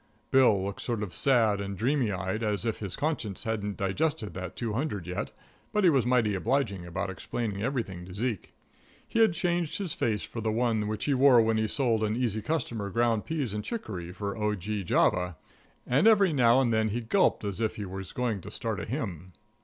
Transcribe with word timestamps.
Bill 0.31 0.63
looked 0.65 0.81
sort 0.81 1.03
of 1.03 1.13
sad 1.13 1.61
and 1.61 1.77
dreamy 1.77 2.11
eyed, 2.11 2.41
as 2.41 2.65
if 2.65 2.79
his 2.79 2.95
conscience 2.95 3.43
hadn't 3.43 3.77
digested 3.77 4.33
that 4.33 4.55
two 4.55 4.73
hundred 4.73 5.05
yet, 5.05 5.31
but 5.71 5.83
he 5.83 5.91
was 5.91 6.07
mighty 6.07 6.33
obliging 6.33 6.87
about 6.87 7.11
explaining 7.11 7.61
everything 7.61 8.03
to 8.05 8.13
Zeke. 8.15 8.51
He 9.07 9.19
had 9.19 9.33
changed 9.33 9.77
his 9.77 9.93
face 9.93 10.23
for 10.23 10.41
the 10.41 10.51
one 10.51 10.87
which 10.87 11.05
he 11.05 11.13
wore 11.13 11.39
when 11.39 11.57
he 11.57 11.67
sold 11.67 12.03
an 12.03 12.15
easy 12.15 12.41
customer 12.41 12.89
ground 12.89 13.25
peas 13.27 13.53
and 13.53 13.63
chicory 13.63 14.11
for 14.11 14.35
O. 14.35 14.55
G. 14.55 14.83
Java, 14.83 15.37
and 15.85 16.07
every 16.07 16.33
now 16.33 16.59
and 16.61 16.73
then 16.73 16.89
he 16.89 17.01
gulped 17.01 17.43
as 17.43 17.59
if 17.61 17.75
he 17.75 17.85
was 17.85 18.11
going 18.11 18.41
to 18.41 18.49
start 18.49 18.79
a 18.79 18.85
hymn. 18.85 19.33